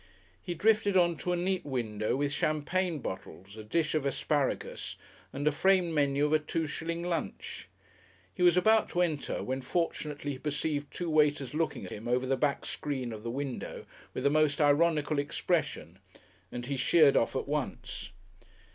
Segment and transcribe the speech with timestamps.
[0.41, 4.95] He drifted on to a neat window with champagne bottles, a dish of asparagus
[5.31, 7.67] and a framed menu of a two shilling lunch.
[8.33, 12.25] He was about to enter, when fortunately he perceived two waiters looking at him over
[12.25, 13.85] the back screen of the window
[14.15, 15.99] with a most ironical expression,
[16.51, 18.09] and he sheered off at once.